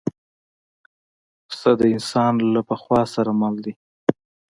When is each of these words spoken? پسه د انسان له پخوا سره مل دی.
پسه 1.47 1.71
د 1.79 1.81
انسان 1.95 2.33
له 2.53 2.61
پخوا 2.69 3.01
سره 3.13 3.31
مل 3.39 3.55
دی. 3.65 3.73